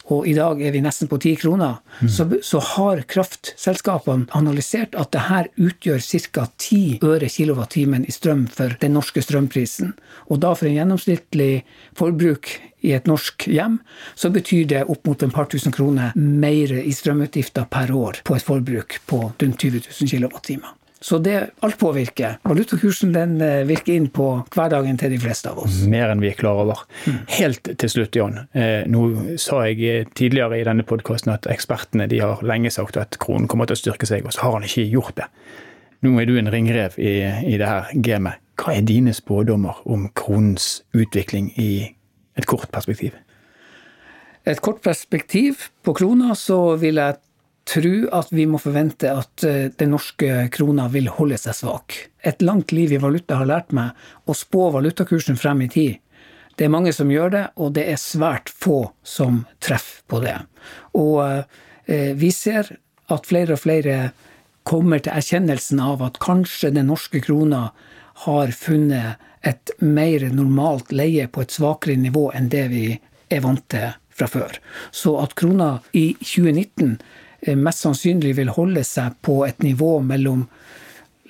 og 0.10 0.28
i 0.28 0.34
dag 0.34 0.62
er 0.66 0.74
vi 0.74 0.82
nesten 0.84 1.10
på 1.10 1.20
ti 1.22 1.36
kroner, 1.40 1.78
mm. 2.02 2.10
så, 2.10 2.26
så, 2.46 2.62
har 2.74 3.04
kraftselskapene 3.10 4.30
analysert 4.38 4.98
at 4.98 5.12
det 5.14 5.26
her 5.28 5.50
utgjør 5.58 6.02
ca. 6.02 6.48
10 6.58 7.06
øre 7.06 7.30
kilowattimen 7.30 8.08
i 8.08 8.14
strøm 8.14 8.48
for 8.52 8.74
den 8.82 8.96
norske 8.98 9.22
strømprisen. 9.24 9.94
Og 10.30 10.42
da 10.44 10.56
for 10.58 10.70
en 10.70 10.78
gjennomsnittlig 10.80 11.64
forbruk 11.98 12.56
i 12.86 12.94
et 12.96 13.10
norsk 13.10 13.48
hjem, 13.52 13.80
så 14.16 14.32
betyr 14.34 14.66
det 14.72 14.86
opp 14.90 15.06
mot 15.08 15.24
en 15.24 15.34
par 15.36 15.50
tusen 15.52 15.76
kroner 15.76 16.16
mer 16.16 16.74
i 16.80 16.94
strømutgifter 16.96 17.68
per 17.72 17.92
år 17.96 18.24
på 18.26 18.38
et 18.38 18.46
forbruk 18.46 19.02
på 19.10 19.24
rundt 19.30 19.66
20 19.66 19.84
000 19.86 20.14
kilowattimer. 20.16 20.79
Så 21.02 21.18
det, 21.24 21.50
alt 21.60 21.78
påvirker. 21.80 22.38
Valutakursen 22.44 23.14
den 23.16 23.38
eh, 23.42 23.62
virker 23.68 23.96
inn 23.96 24.10
på 24.12 24.26
hverdagen 24.52 24.98
til 25.00 25.14
de 25.14 25.20
fleste 25.24 25.48
av 25.52 25.62
oss. 25.64 25.78
Mer 25.88 26.12
enn 26.12 26.20
vi 26.20 26.28
er 26.34 26.36
klar 26.36 26.60
over. 26.66 26.82
Mm. 27.06 27.22
Helt 27.38 27.70
til 27.80 27.92
slutt, 27.94 28.18
Jan. 28.20 28.42
Eh, 28.52 28.84
nå 28.92 29.06
sa 29.40 29.62
jeg 29.70 29.80
eh, 29.88 30.10
tidligere 30.20 30.60
i 30.60 30.66
denne 30.68 30.84
podkasten 30.84 31.32
at 31.32 31.48
ekspertene 31.48 32.10
de 32.12 32.20
har 32.20 32.44
lenge 32.44 32.72
sagt 32.76 33.00
at 33.00 33.16
kronen 33.24 33.48
kommer 33.48 33.70
til 33.70 33.80
å 33.80 33.84
styrke 33.84 34.10
seg, 34.10 34.28
og 34.28 34.36
så 34.36 34.44
har 34.44 34.58
han 34.58 34.68
ikke 34.68 34.90
gjort 34.92 35.16
det. 35.22 35.30
Nå 36.04 36.14
er 36.20 36.28
du 36.28 36.36
en 36.40 36.52
ringrev 36.52 37.00
i, 37.00 37.16
i 37.48 37.56
det 37.60 37.72
her 37.72 37.90
gamet. 38.04 38.44
Hva 38.60 38.76
er 38.76 38.84
dine 38.84 39.16
spådommer 39.16 39.80
om 39.88 40.10
kronens 40.20 40.82
utvikling 40.92 41.54
i 41.56 41.72
et 42.36 42.48
kort 42.48 42.68
perspektiv? 42.76 43.16
Et 44.48 44.60
kort 44.64 44.84
perspektiv 44.84 45.70
på 45.84 45.96
krona, 45.96 46.36
så 46.36 46.76
vil 46.80 47.00
jeg 47.00 47.20
tro 47.70 47.94
at 48.16 48.32
vi 48.34 48.46
må 48.50 48.60
forvente 48.62 49.12
at 49.14 49.44
eh, 49.46 49.70
den 49.78 49.94
norske 49.94 50.48
krona 50.54 50.88
vil 50.94 51.10
holde 51.14 51.38
seg 51.40 51.58
svak. 51.58 51.98
Et 52.26 52.42
langt 52.42 52.74
liv 52.74 52.94
i 52.94 53.02
valuta 53.02 53.40
har 53.40 53.50
lært 53.50 53.74
meg 53.76 53.98
å 54.26 54.36
spå 54.38 54.70
valutakursen 54.76 55.38
frem 55.40 55.64
i 55.66 55.70
tid. 55.74 56.00
Det 56.58 56.68
er 56.68 56.74
mange 56.74 56.92
som 56.96 57.12
gjør 57.12 57.34
det, 57.36 57.46
og 57.56 57.76
det 57.78 57.86
er 57.92 58.02
svært 58.02 58.52
få 58.52 58.90
som 59.06 59.44
treffer 59.64 60.04
på 60.12 60.24
det. 60.26 60.36
Og 60.98 61.22
eh, 61.88 62.12
vi 62.18 62.34
ser 62.36 62.74
at 63.10 63.30
flere 63.30 63.56
og 63.56 63.64
flere 63.64 64.00
kommer 64.68 65.02
til 65.02 65.16
erkjennelsen 65.16 65.80
av 65.82 66.04
at 66.06 66.20
kanskje 66.22 66.74
den 66.76 66.92
norske 66.92 67.22
krona 67.24 67.70
har 68.26 68.52
funnet 68.52 69.22
et 69.48 69.72
mer 69.80 70.26
normalt 70.36 70.92
leie 70.92 71.30
på 71.32 71.46
et 71.46 71.56
svakere 71.56 71.96
nivå 71.98 72.28
enn 72.36 72.52
det 72.52 72.68
vi 72.74 72.84
er 73.32 73.42
vant 73.46 73.64
til 73.72 73.94
fra 74.12 74.28
før. 74.28 74.60
Så 74.92 75.16
at 75.22 75.38
krona 75.40 75.78
i 75.96 76.12
2019 76.20 76.98
Eh, 76.98 77.19
mest 77.56 77.86
sannsynlig 77.86 78.36
vil 78.38 78.52
holde 78.54 78.84
seg 78.84 79.16
på 79.26 79.42
et 79.48 79.64
nivå 79.64 80.00
mellom 80.06 80.46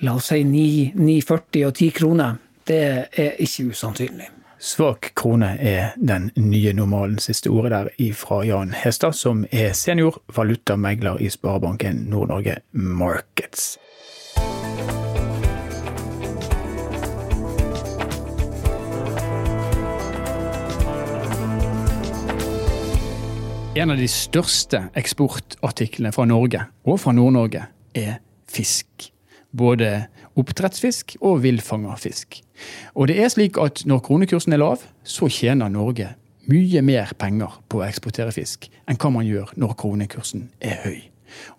la 0.00 0.16
oss 0.16 0.30
si 0.32 0.42
9,40 0.44 1.66
og 1.66 1.74
10 1.74 1.90
kroner, 1.96 2.36
det 2.68 2.82
er 3.12 3.40
ikke 3.42 3.70
usannsynlig. 3.70 4.30
Svak 4.60 5.12
krone 5.16 5.54
er 5.56 5.94
den 5.96 6.30
nye 6.36 6.72
normalen. 6.76 7.18
Siste 7.18 7.48
ordet 7.48 7.70
der 7.72 8.12
fra 8.12 8.42
Jan 8.44 8.74
Hestad, 8.76 9.16
som 9.16 9.46
er 9.50 9.72
senior 9.72 10.18
valutamegler 10.36 11.16
i 11.20 11.30
Sparebanken 11.32 12.04
Nord-Norge 12.12 12.58
Markets. 12.72 13.78
En 23.78 23.92
av 23.92 24.00
de 24.00 24.06
største 24.10 24.80
eksportartiklene 24.98 26.10
fra 26.10 26.24
Norge, 26.26 26.64
og 26.82 26.96
fra 26.98 27.12
Nord-Norge, 27.14 27.68
er 27.94 28.16
fisk. 28.50 29.04
Både 29.54 30.08
oppdrettsfisk 30.34 31.14
og 31.20 31.44
villfanga 31.44 31.94
fisk. 31.94 32.40
Og 32.98 33.06
det 33.06 33.20
er 33.22 33.30
slik 33.30 33.60
at 33.62 33.84
når 33.86 34.02
kronekursen 34.08 34.56
er 34.56 34.58
lav, 34.58 34.82
så 35.06 35.28
tjener 35.30 35.70
Norge 35.70 36.08
mye 36.50 36.82
mer 36.82 37.12
penger 37.14 37.60
på 37.70 37.78
å 37.78 37.84
eksportere 37.86 38.34
fisk 38.34 38.66
enn 38.90 38.98
hva 38.98 39.12
man 39.14 39.28
gjør 39.28 39.52
når 39.54 39.76
kronekursen 39.78 40.48
er 40.58 40.80
høy. 40.82 40.98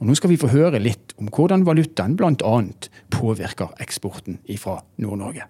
Og 0.01 0.09
Nå 0.09 0.15
skal 0.19 0.33
vi 0.33 0.39
få 0.41 0.49
høre 0.51 0.81
litt 0.83 1.13
om 1.15 1.29
hvordan 1.31 1.63
valutaen 1.63 2.17
bl.a. 2.19 2.57
påvirker 3.15 3.71
eksporten 3.79 4.41
fra 4.59 4.81
Nord-Norge. 4.99 5.47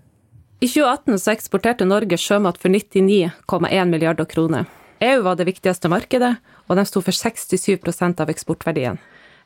I 0.62 0.70
2018 0.70 1.18
så 1.24 1.34
eksporterte 1.34 1.89
Norge 1.89 2.22
sjømat 2.22 2.62
for 2.62 2.70
99,1 2.70 3.89
milliarder 3.89 4.30
kroner. 4.30 4.70
EU 5.01 5.22
var 5.25 5.36
det 5.39 5.48
viktigste 5.50 5.89
markedet, 5.89 6.36
og 6.72 6.80
de 6.80 6.88
sto 6.88 7.04
for 7.04 7.12
67% 7.12 8.24
av 8.24 8.32
eksportverdien. 8.32 9.01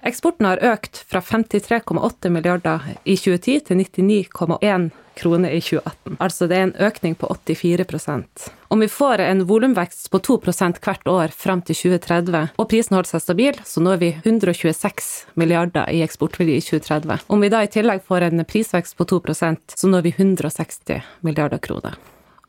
Eksporten 0.05 0.45
har 0.45 0.61
økt 0.61 0.99
fra 1.09 1.19
53,8 1.19 2.29
milliarder 2.29 2.83
i 3.03 3.15
2010 3.17 3.63
til 3.65 3.79
99,1 3.81 4.91
kroner 5.17 5.49
i 5.49 5.61
2018. 5.63 6.17
Altså 6.19 6.45
det 6.51 6.59
er 6.59 6.67
en 6.67 6.75
økning 6.77 7.15
på 7.17 7.29
84% 7.31 8.49
Om 8.67 8.83
vi 8.83 8.87
får 8.91 9.23
en 9.25 9.45
volumvekst 9.49 10.11
på 10.11 10.19
2 10.19 10.37
hvert 10.45 11.07
år 11.07 11.33
fram 11.33 11.61
til 11.61 11.75
2030, 11.75 12.49
og 12.57 12.69
prisen 12.69 12.95
holder 12.95 13.09
seg 13.15 13.21
stabil, 13.23 13.61
så 13.65 13.81
når 13.81 13.97
vi 13.97 14.09
126 14.23 15.25
milliarder 15.33 15.89
i 15.89 16.03
eksportverdi 16.05 16.59
i 16.59 16.61
2030. 16.61 17.25
Om 17.27 17.41
vi 17.41 17.49
da 17.49 17.63
i 17.63 17.71
tillegg 17.71 18.03
får 18.05 18.29
en 18.29 18.45
prisvekst 18.45 18.97
på 18.97 19.05
2% 19.05 19.79
så 19.79 19.87
når 19.87 20.05
vi 20.05 20.13
160 20.19 21.01
milliarder 21.21 21.57
kroner. 21.57 21.97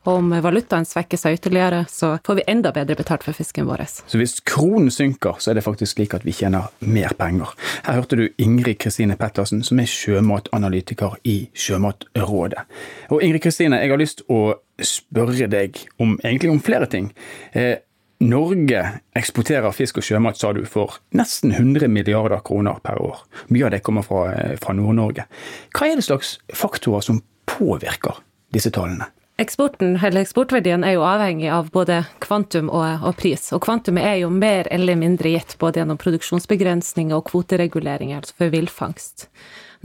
Og 0.07 0.21
om 0.21 0.29
valutaen 0.43 0.85
svekker 0.87 1.19
seg 1.19 1.35
ytterligere, 1.35 1.81
så 1.91 2.13
får 2.23 2.39
vi 2.39 2.45
enda 2.47 2.71
bedre 2.71 2.95
betalt 2.95 3.25
for 3.27 3.35
fisken 3.35 3.67
vår. 3.67 3.83
Så 4.07 4.19
hvis 4.19 4.37
kronen 4.47 4.87
synker, 4.93 5.35
så 5.43 5.51
er 5.51 5.59
det 5.59 5.65
faktisk 5.65 5.97
slik 5.97 6.15
at 6.15 6.23
vi 6.23 6.35
tjener 6.35 6.69
mer 6.79 7.11
penger. 7.19 7.51
Her 7.83 7.99
hørte 7.99 8.19
du 8.19 8.23
Ingrid 8.39 8.79
Kristine 8.79 9.17
Pettersen, 9.19 9.65
som 9.67 9.81
er 9.83 9.89
sjømatanalytiker 9.91 11.17
i 11.27 11.35
Sjømatrådet. 11.51 12.63
Og 13.11 13.25
Ingrid 13.25 13.43
Kristine, 13.43 13.81
jeg 13.83 13.91
har 13.91 13.99
lyst 13.99 14.23
å 14.31 14.55
spørre 14.79 15.49
deg 15.51 15.81
om, 15.99 16.15
egentlig 16.23 16.53
om 16.53 16.63
flere 16.63 16.87
ting. 16.87 17.11
Eh, 17.51 17.83
Norge 18.23 18.81
eksporterer 19.17 19.75
fisk 19.75 19.99
og 19.99 20.07
sjømat, 20.07 20.39
sa 20.39 20.53
du, 20.55 20.63
for 20.65 20.95
nesten 21.19 21.51
100 21.51 21.91
milliarder 21.91 22.41
kroner 22.47 22.79
per 22.81 23.01
år. 23.03 23.19
Mye 23.53 23.67
av 23.67 23.75
det 23.75 23.83
kommer 23.85 24.07
fra, 24.07 24.23
eh, 24.31 24.55
fra 24.57 24.73
Nord-Norge. 24.73 25.27
Hva 25.75 25.91
er 25.91 25.99
det 25.99 26.07
slags 26.07 26.37
faktorer 26.53 27.03
som 27.03 27.21
påvirker 27.45 28.23
disse 28.55 28.71
tallene? 28.71 29.11
Eksporten, 29.37 29.99
eller 30.01 30.23
Eksportverdien 30.23 30.81
er 30.81 30.95
jo 30.95 31.03
avhengig 31.05 31.51
av 31.53 31.67
både 31.69 31.99
kvantum 32.23 32.71
og, 32.73 33.03
og, 33.05 33.13
pris. 33.19 33.43
Og 33.53 33.61
kvantumet 33.61 34.01
er 34.01 34.15
jo 34.23 34.31
mer 34.33 34.65
eller 34.73 34.97
mindre 34.97 35.29
gitt 35.35 35.53
både 35.61 35.83
gjennom 35.83 35.99
produksjonsbegrensninger 36.01 37.13
og 37.13 37.27
kvotereguleringer, 37.29 38.23
altså 38.23 38.33
for 38.39 38.53
villfangst. 38.53 39.27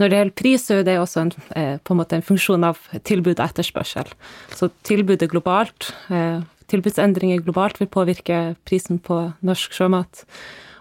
Når 0.01 0.09
det 0.09 0.17
gjelder 0.17 0.35
pris, 0.41 0.65
så 0.65 0.79
er 0.79 0.87
det 0.87 0.95
også 0.97 1.21
en, 1.21 1.31
eh, 1.53 1.75
på 1.77 1.93
en 1.93 1.99
måte 2.01 2.17
en 2.17 2.25
funksjon 2.25 2.65
av 2.65 2.81
tilbud 3.05 3.35
og 3.35 3.45
etterspørsel. 3.45 4.09
Så 4.57 4.71
tilbudet 4.89 5.29
globalt, 5.29 5.91
eh, 6.09 6.41
tilbudsendringer 6.73 7.45
globalt 7.45 7.77
vil 7.77 7.91
påvirke 7.93 8.55
prisen 8.65 8.97
på 8.97 9.19
norsk 9.45 9.77
sjømat. 9.77 10.25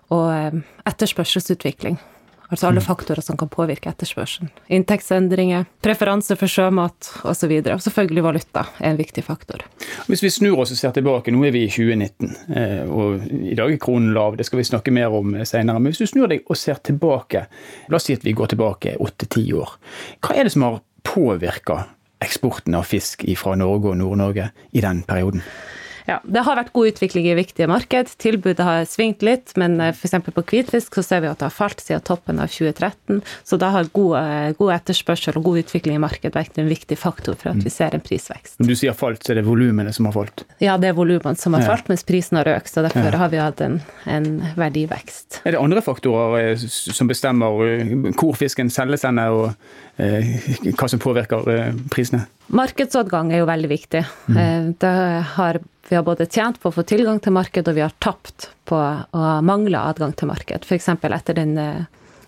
Og 0.08 0.32
eh, 0.32 0.62
etterspørselsutvikling 0.88 2.00
Altså 2.52 2.66
alle 2.68 2.82
mm. 2.82 2.84
faktorer 2.84 3.24
som 3.24 3.36
kan 3.40 3.48
påvirke 3.48 3.88
etterspørselen. 3.88 4.50
Inntektsendringer, 4.68 5.64
preferanse 5.80 6.36
for 6.36 6.52
sjømat 6.52 7.08
osv. 7.24 7.54
Og, 7.56 7.64
så 7.64 7.76
og 7.78 7.84
selvfølgelig 7.86 8.24
valuta 8.26 8.66
er 8.76 8.90
en 8.90 8.98
viktig 9.00 9.24
faktor. 9.24 9.64
Hvis 10.04 10.20
vi 10.20 10.30
snur 10.34 10.60
oss 10.60 10.74
og 10.74 10.80
ser 10.82 10.92
tilbake, 10.92 11.32
nå 11.32 11.46
er 11.48 11.54
vi 11.56 11.64
i 11.64 11.70
2019, 11.72 12.36
eh, 12.52 12.82
og 12.92 13.24
i 13.24 13.56
dag 13.56 13.72
er 13.72 13.80
kronen 13.80 14.12
lav, 14.12 14.36
det 14.36 14.44
skal 14.50 14.60
vi 14.60 14.68
snakke 14.68 14.92
mer 14.92 15.16
om 15.16 15.32
senere. 15.48 15.80
Men 15.80 15.94
hvis 15.94 16.04
du 16.04 16.12
snur 16.12 16.28
deg 16.28 16.44
og 16.44 16.60
ser 16.60 16.82
tilbake, 16.84 17.46
la 17.88 17.96
oss 17.96 18.10
si 18.10 18.20
at 18.20 18.28
vi 18.28 18.36
går 18.36 18.52
tilbake 18.52 18.98
åtte-ti 19.00 19.46
år. 19.56 19.72
Hva 20.20 20.36
er 20.36 20.44
det 20.44 20.52
som 20.52 20.68
har 20.68 20.82
påvirka 21.08 21.86
eksporten 22.22 22.76
av 22.76 22.84
fisk 22.86 23.24
fra 23.40 23.56
Norge 23.56 23.94
og 23.94 23.96
Nord-Norge 24.02 24.52
i 24.76 24.84
den 24.84 25.06
perioden? 25.08 25.40
Ja, 26.08 26.18
det 26.24 26.42
har 26.46 26.58
vært 26.58 26.72
god 26.74 26.92
utvikling 26.92 27.28
i 27.30 27.36
viktige 27.38 27.68
marked. 27.70 28.10
Tilbudet 28.22 28.64
har 28.66 28.86
svingt 28.90 29.22
litt, 29.24 29.54
men 29.60 29.78
eh, 29.80 29.92
f.eks. 29.94 30.16
på 30.26 30.44
hvitfisk 30.52 30.98
så 30.98 31.04
ser 31.06 31.22
vi 31.24 31.30
at 31.30 31.40
det 31.40 31.48
har 31.48 31.54
falt 31.54 31.82
siden 31.82 32.02
toppen 32.06 32.40
av 32.42 32.50
2013. 32.52 33.22
Så 33.46 33.58
da 33.60 33.70
har 33.74 33.90
god, 33.94 34.16
eh, 34.20 34.48
god 34.58 34.74
etterspørsel 34.78 35.38
og 35.38 35.46
god 35.46 35.62
utvikling 35.62 35.98
i 35.98 36.02
markedet 36.02 36.34
vært 36.36 36.58
en 36.58 36.70
viktig 36.70 36.98
faktor 36.98 37.38
for 37.38 37.52
at 37.52 37.62
vi 37.62 37.70
mm. 37.70 37.76
ser 37.76 37.96
en 37.96 38.04
prisvekst. 38.04 38.58
Du 38.62 38.74
sier 38.78 38.96
falt, 38.98 39.22
så 39.22 39.34
er 39.34 39.40
det 39.40 39.46
volumene 39.46 39.94
som 39.94 40.08
har 40.10 40.16
falt? 40.16 40.44
Ja, 40.62 40.76
det 40.80 40.92
er 40.92 40.98
volumene 40.98 41.38
som 41.38 41.56
har 41.58 41.66
falt, 41.68 41.90
mens 41.92 42.06
prisen 42.08 42.40
har 42.40 42.50
økt. 42.50 42.72
Så 42.72 42.84
derfor 42.84 43.18
har 43.22 43.32
vi 43.32 43.42
hatt 43.42 43.62
en, 43.64 43.78
en, 44.10 44.30
verdivekst. 44.58 45.42
Er 45.46 45.56
det 45.56 45.62
andre 45.62 45.82
faktorer 45.84 46.52
eh, 46.52 46.66
som 46.68 47.10
bestemmer 47.10 48.12
hvor 48.18 48.36
fisken 48.38 48.70
selges 48.72 49.06
hen, 49.06 49.20
og 49.22 49.52
eh, 50.02 50.72
hva 50.72 50.90
som 50.90 51.02
påvirker 51.02 51.46
prisene? 51.92 52.26
Markedsadgang 52.52 53.30
er 53.32 53.42
jo 53.42 53.48
veldig 53.48 53.70
viktig. 53.70 54.02
Mm. 54.28 54.74
Det 54.82 54.96
har 55.36 55.60
vi 55.88 55.96
har 55.96 56.04
både 56.06 56.24
tjent 56.30 56.56
på 56.62 56.70
å 56.70 56.72
få 56.72 56.84
tilgang 56.88 57.18
til 57.20 57.34
marked, 57.36 57.66
og 57.68 57.74
vi 57.76 57.82
har 57.84 57.92
tapt 58.00 58.46
på 58.70 58.78
å 58.78 59.32
mangle 59.44 59.80
adgang 59.82 60.14
til 60.16 60.30
marked. 60.30 60.64
F.eks. 60.64 60.88
etter 60.88 61.36
den 61.36 61.58
eh, 61.60 61.82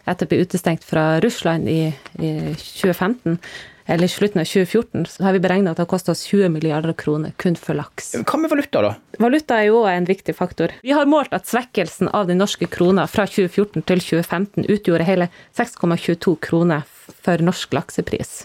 etter 0.04 0.26
å 0.26 0.32
bli 0.32 0.42
utestengt 0.44 0.84
fra 0.84 1.20
Russland 1.24 1.70
i, 1.70 1.86
i 2.20 2.32
2015, 2.58 3.38
eller 3.86 4.08
i 4.08 4.12
slutten 4.12 4.40
av 4.40 4.48
2014, 4.48 5.06
så 5.14 5.26
har 5.26 5.36
vi 5.36 5.42
beregna 5.44 5.72
at 5.72 5.80
det 5.80 5.84
har 5.84 5.90
kosta 5.92 6.12
oss 6.12 6.24
20 6.28 6.52
milliarder 6.52 6.92
kroner 6.96 7.34
kun 7.40 7.56
for 7.56 7.76
laks. 7.76 8.14
Hva 8.20 8.40
med 8.40 8.52
valuta, 8.52 8.82
da? 8.84 8.92
Valuta 9.20 9.58
er 9.60 9.68
jo 9.68 9.82
òg 9.82 9.90
en 9.92 10.08
viktig 10.08 10.36
faktor. 10.36 10.72
Vi 10.84 10.92
har 10.96 11.08
målt 11.08 11.32
at 11.36 11.48
svekkelsen 11.48 12.12
av 12.12 12.28
den 12.28 12.40
norske 12.40 12.68
krona 12.68 13.06
fra 13.08 13.26
2014 13.28 13.84
til 13.84 14.04
2015 14.04 14.68
utgjorde 14.72 15.08
hele 15.08 15.28
6,22 15.56 16.36
kroner 16.48 16.88
for 17.24 17.44
norsk 17.44 17.76
laksepris. 17.76 18.42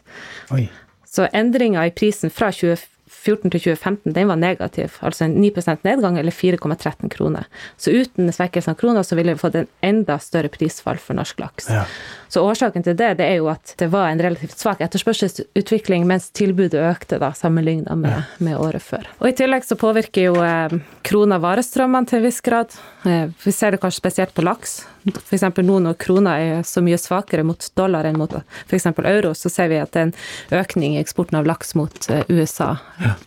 Oi. 0.55 0.67
Så 1.09 1.27
endringa 1.33 1.87
i 1.87 1.93
prisen 1.95 2.29
fra 2.33 2.51
2014 2.53 2.99
2014 3.09 3.51
til 3.51 3.61
2015 3.75 4.13
den 4.13 4.29
var 4.29 4.37
negativ, 4.39 4.97
altså 5.01 5.25
en 5.25 5.37
9% 5.41 5.83
nedgang 5.83 6.17
eller 6.19 6.31
4,13 6.31 7.09
kroner. 7.09 7.47
Så 7.77 7.91
uten 7.91 8.31
svekkelsen 8.31 8.73
av 8.73 8.79
krona 8.79 9.03
så 9.03 9.17
ville 9.17 9.33
vi 9.33 9.41
fått 9.41 9.55
en 9.55 9.67
enda 9.81 10.19
større 10.19 10.49
prisfall 10.53 10.99
for 11.01 11.17
norsk 11.17 11.39
laks. 11.39 11.69
Ja. 11.69 11.85
Så 12.29 12.43
årsaken 12.45 12.85
til 12.85 12.97
det, 12.97 13.15
det 13.19 13.25
er 13.25 13.39
jo 13.39 13.49
at 13.51 13.73
det 13.81 13.89
var 13.91 14.09
en 14.09 14.21
relativt 14.21 14.57
svak 14.59 14.81
etterspørselsutvikling 14.85 16.05
mens 16.09 16.29
tilbudet 16.35 16.81
økte 16.91 17.19
da, 17.21 17.31
sammenligna 17.33 17.97
med, 17.97 18.13
ja. 18.13 18.21
med, 18.37 18.57
året 18.59 18.85
før. 18.85 19.09
Og 19.19 19.31
i 19.31 19.35
tillegg 19.37 19.65
så 19.65 19.79
påvirker 19.79 20.29
jo 20.29 20.37
eh, 20.43 20.77
krona 21.05 21.39
varestrømmene 21.41 22.09
til 22.09 22.21
en 22.21 22.27
viss 22.27 22.41
grad. 22.45 22.77
Eh, 23.09 23.33
vi 23.43 23.55
ser 23.55 23.73
det 23.73 23.81
kanskje 23.81 24.03
spesielt 24.03 24.35
på 24.37 24.45
laks. 24.45 24.83
F.eks. 25.17 25.47
nå 25.57 25.79
når 25.85 25.97
krona 26.01 26.37
er 26.39 26.63
så 26.67 26.83
mye 26.85 26.99
svakere 26.99 27.45
mot 27.47 27.71
dollar 27.79 28.07
enn 28.09 28.19
mot 28.19 28.35
f.eks. 28.67 28.91
euro, 28.99 29.33
så 29.33 29.49
ser 29.49 29.71
vi 29.73 29.81
at 29.81 29.93
det 29.95 30.01
er 30.05 30.09
en 30.09 30.61
økning 30.61 30.97
i 30.97 31.01
eksporten 31.01 31.39
av 31.39 31.49
laks 31.49 31.75
mot 31.79 32.09
eh, 32.11 32.23
USA. 32.29 32.75
Ja 33.01 33.17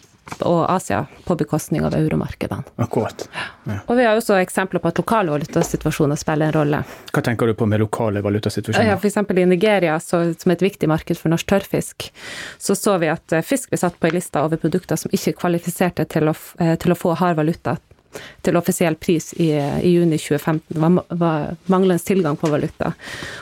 og 0.40 0.72
Asia 0.72 1.06
på 1.24 1.34
bekostning 1.36 1.84
av 1.84 1.94
euromarkedene. 1.94 2.62
Akkurat. 2.76 3.28
Ja. 3.64 3.78
Og 3.86 3.96
vi 3.96 4.04
har 4.04 4.16
også 4.16 4.38
eksempler 4.40 4.80
på 4.80 4.88
at 4.88 4.98
lokale 4.98 5.32
valutasituasjoner 5.34 6.18
spiller 6.18 6.48
en 6.50 6.56
rolle. 6.56 6.82
Hva 7.12 7.22
tenker 7.26 7.50
du 7.50 7.54
på 7.58 7.66
med 7.68 7.82
lokale 7.82 8.22
valutasituasjoner? 8.24 8.88
Ja, 8.88 8.96
F.eks. 8.96 9.16
i 9.16 9.46
Nigeria, 9.46 9.98
så, 10.00 10.22
som 10.38 10.52
er 10.52 10.58
et 10.58 10.66
viktig 10.66 10.88
marked 10.90 11.18
for 11.18 11.32
norsk 11.32 11.48
tørrfisk, 11.52 12.10
så 12.58 12.78
så 12.78 12.96
vi 13.02 13.10
at 13.12 13.34
eh, 13.34 13.44
fisk 13.46 13.72
ble 13.72 13.80
satt 13.82 13.98
på 13.98 14.08
ei 14.08 14.16
liste 14.16 14.40
over 14.40 14.60
produkter 14.62 15.00
som 15.00 15.12
ikke 15.12 15.36
kvalifiserte 15.42 16.06
til 16.10 16.30
å, 16.30 16.36
eh, 16.62 16.76
til 16.80 16.94
å 16.94 16.98
få 16.98 17.16
hard 17.18 17.40
valuta 17.42 17.76
til 18.42 18.58
offisiell 18.58 18.96
pris 19.00 19.32
i, 19.40 19.50
i 19.56 19.92
juni 19.94 20.18
2015 20.18 20.80
var, 20.80 20.98
var, 21.08 21.56
manglende 21.72 22.02
tilgang 22.02 22.36
på 22.36 22.50
valuta. 22.52 22.92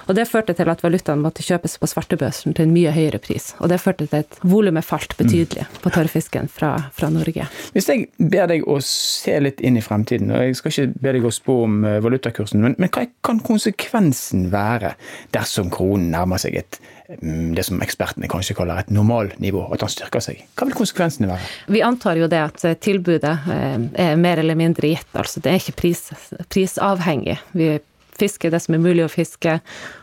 Og 0.07 0.15
Det 0.15 0.27
førte 0.29 0.55
til 0.57 0.71
at 0.71 0.83
valutaen 0.85 1.23
måtte 1.25 1.45
kjøpes 1.47 1.79
på 1.81 1.89
svartebørsen 1.91 2.57
til 2.57 2.69
en 2.69 2.75
mye 2.75 2.93
høyere 2.95 3.21
pris. 3.23 3.53
Og 3.61 3.71
det 3.73 3.81
førte 3.83 4.07
til 4.07 4.25
at 4.25 4.39
volumet 4.43 4.87
falt 4.87 5.17
betydelig 5.19 5.67
mm. 5.67 5.81
på 5.85 5.93
tørrfisken 5.95 6.51
fra, 6.53 6.73
fra, 6.95 7.11
Norge. 7.11 7.49
Hvis 7.75 7.89
jeg 7.91 8.07
ber 8.19 8.51
deg 8.53 8.67
å 8.69 8.79
se 8.85 9.35
litt 9.43 9.61
inn 9.65 9.79
i 9.81 9.85
fremtiden, 9.85 10.31
og 10.31 10.45
jeg 10.45 10.61
skal 10.61 10.75
ikke 10.75 11.03
be 11.03 11.15
deg 11.17 11.27
å 11.27 11.35
spå 11.35 11.57
om 11.65 11.81
eh, 11.89 11.99
valutakursen, 12.05 12.63
men, 12.63 12.77
men 12.79 12.93
hva 12.93 13.07
kan 13.27 13.43
konsekvensen 13.45 14.49
være 14.53 14.95
dersom 15.35 15.73
kronen 15.75 16.13
nærmer 16.15 16.41
seg 16.43 16.61
et 16.61 16.81
det 17.57 17.65
som 17.67 17.81
ekspertene 17.83 18.29
kanskje 18.31 18.55
kaller 18.59 18.83
et 18.83 18.91
normalnivå, 18.95 19.65
at 19.75 19.83
han 19.85 19.93
styrker 19.93 20.23
seg. 20.25 20.43
Hva 20.55 20.69
vil 20.69 20.77
konsekvensene 20.79 21.31
være? 21.31 21.49
Vi 21.75 21.83
antar 21.83 22.21
jo 22.21 22.29
det 22.31 22.41
at 22.43 22.65
eh, 22.69 22.77
tilbudet 22.79 23.37
eh, 23.51 23.79
er 24.07 24.21
mer 24.21 24.43
eller 24.43 24.59
mindre 24.59 24.93
gitt. 24.93 25.09
altså 25.13 25.43
Det 25.43 25.51
er 25.51 25.63
ikke 25.63 25.79
pris, 25.83 26.05
prisavhengig. 26.53 27.39
Vi 27.57 27.73
fisker 28.21 28.53
det 28.53 28.61
som 28.63 28.77
er 28.77 28.85
mulig 28.85 29.07
å 29.07 29.11
fiske, 29.11 29.59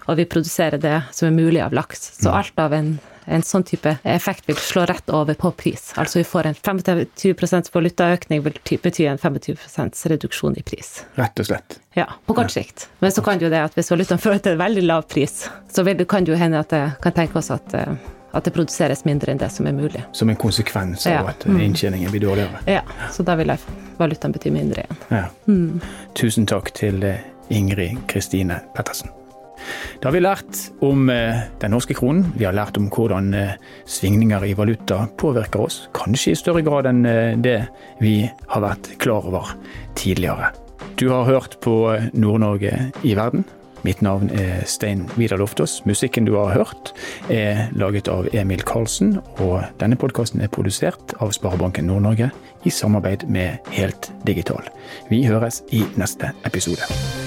og 0.08 0.20
vi 0.20 0.28
produserer 0.30 0.82
det 0.82 0.98
som 1.16 1.30
er 1.30 1.38
mulig 1.38 1.62
av 1.64 1.76
laks. 1.78 2.10
Så 2.18 2.32
mm. 2.32 2.38
alt 2.42 2.66
av 2.66 2.76
en 2.76 2.98
en 3.28 3.44
sånn 3.44 3.66
type 3.68 3.98
effekt 4.08 4.48
vil 4.48 4.58
slå 4.62 4.86
rett 4.88 5.10
over 5.14 5.36
på 5.40 5.52
pris. 5.60 5.92
Altså 6.00 6.22
vi 6.22 6.26
får 6.28 6.52
en 6.52 6.56
25% 6.56 7.72
valutaøkning 7.74 8.44
vil 8.46 8.60
bety 8.84 9.08
en 9.12 9.20
25% 9.20 10.04
reduksjon 10.14 10.58
i 10.58 10.64
pris. 10.64 11.02
Rett 11.20 11.40
og 11.40 11.50
slett. 11.50 11.80
Ja, 11.98 12.08
på 12.26 12.36
kort 12.38 12.54
sikt. 12.54 12.88
Men 13.00 13.12
så 13.12 13.24
kan 13.26 13.42
jo 13.42 13.52
det 13.52 13.64
at 13.70 13.76
hvis 13.76 13.92
valutaen 13.92 14.22
fører 14.22 14.40
til 14.44 14.56
en 14.56 14.62
veldig 14.64 14.86
lav 14.88 15.08
pris, 15.12 15.48
så 15.72 15.86
kan 16.08 16.24
det 16.24 16.34
jo 16.34 16.40
hende 16.40 16.62
at 16.62 16.72
det 16.72 16.86
kan 17.04 17.16
tenke 17.16 17.42
oss 17.42 17.52
at 17.52 17.74
eh, 17.76 17.98
at 18.38 18.46
det 18.46 18.54
produseres 18.54 19.06
mindre 19.08 19.32
enn 19.32 19.40
det 19.42 19.50
som 19.50 19.66
er 19.66 19.74
mulig. 19.74 20.04
Som 20.14 20.30
en 20.30 20.38
konsekvens 20.38 21.08
av 21.08 21.14
ja. 21.14 21.22
at 21.32 21.46
inntjeningen 21.48 22.12
blir 22.12 22.28
dårligere? 22.28 22.62
Ja, 22.70 22.84
så 23.12 23.26
da 23.26 23.38
vil 23.40 23.54
valutaen 23.98 24.36
bety 24.36 24.54
mindre 24.54 24.86
igjen. 24.86 25.04
Ja. 25.10 25.24
Mm. 25.48 25.80
Tusen 26.20 26.46
takk 26.50 26.74
til 26.78 27.02
eh, 27.08 27.24
Ingrid 27.50 28.04
Kristine 28.12 28.62
Pettersen. 28.76 29.17
Da 30.02 30.10
har 30.10 30.16
vi 30.16 30.24
lært 30.24 30.62
om 30.86 31.10
eh, 31.14 31.44
den 31.62 31.74
norske 31.74 31.96
kronen. 31.98 32.32
Vi 32.38 32.48
har 32.48 32.56
lært 32.56 32.78
om 32.80 32.90
hvordan 32.94 33.34
eh, 33.38 33.58
svingninger 33.90 34.46
i 34.46 34.56
valuta 34.58 35.04
påvirker 35.20 35.66
oss. 35.68 35.82
Kanskje 35.98 36.34
i 36.34 36.40
større 36.40 36.64
grad 36.66 36.90
enn 36.90 37.04
eh, 37.10 37.36
det 37.38 37.60
vi 38.04 38.20
har 38.54 38.64
vært 38.64 38.94
klar 39.02 39.28
over 39.28 39.54
tidligere. 39.98 40.54
Du 40.98 41.10
har 41.12 41.30
hørt 41.30 41.60
på 41.62 41.78
Nord-Norge 42.18 42.74
i 43.06 43.14
verden. 43.18 43.46
Mitt 43.86 44.02
navn 44.02 44.32
er 44.34 44.66
Stein 44.66 45.06
Vidar 45.16 45.38
Loftaas. 45.38 45.80
Musikken 45.86 46.26
du 46.26 46.34
har 46.36 46.56
hørt 46.56 46.92
er 47.30 47.68
laget 47.78 48.10
av 48.12 48.28
Emil 48.34 48.64
Karlsen, 48.66 49.20
og 49.38 49.62
denne 49.82 50.00
podkasten 50.00 50.42
er 50.42 50.52
produsert 50.52 51.14
av 51.22 51.32
Sparebanken 51.38 51.88
Nord-Norge 51.88 52.32
i 52.66 52.74
samarbeid 52.74 53.28
med 53.30 53.72
Helt 53.78 54.12
Digital. 54.28 54.68
Vi 55.12 55.24
høres 55.30 55.62
i 55.72 55.86
neste 55.96 56.34
episode. 56.50 57.27